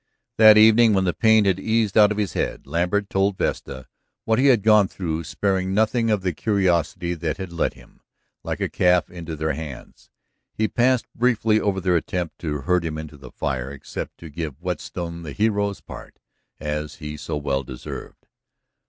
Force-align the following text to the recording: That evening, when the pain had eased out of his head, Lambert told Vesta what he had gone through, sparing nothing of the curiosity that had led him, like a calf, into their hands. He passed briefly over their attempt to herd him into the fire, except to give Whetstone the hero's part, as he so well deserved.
That 0.37 0.57
evening, 0.57 0.93
when 0.95 1.03
the 1.03 1.13
pain 1.13 1.45
had 1.45 1.59
eased 1.59 1.95
out 1.95 2.11
of 2.11 2.17
his 2.17 2.33
head, 2.33 2.65
Lambert 2.65 3.07
told 3.07 3.37
Vesta 3.37 3.87
what 4.25 4.39
he 4.39 4.47
had 4.47 4.63
gone 4.63 4.87
through, 4.87 5.23
sparing 5.25 5.75
nothing 5.75 6.09
of 6.09 6.23
the 6.23 6.33
curiosity 6.33 7.13
that 7.13 7.37
had 7.37 7.53
led 7.53 7.75
him, 7.75 8.01
like 8.43 8.59
a 8.59 8.67
calf, 8.67 9.11
into 9.11 9.35
their 9.35 9.53
hands. 9.53 10.09
He 10.55 10.67
passed 10.67 11.05
briefly 11.13 11.59
over 11.59 11.79
their 11.79 11.97
attempt 11.97 12.39
to 12.39 12.61
herd 12.61 12.83
him 12.83 12.97
into 12.97 13.15
the 13.15 13.29
fire, 13.29 13.69
except 13.71 14.17
to 14.21 14.31
give 14.31 14.59
Whetstone 14.59 15.21
the 15.21 15.33
hero's 15.33 15.81
part, 15.81 16.17
as 16.59 16.95
he 16.95 17.15
so 17.15 17.37
well 17.37 17.61
deserved. 17.61 18.25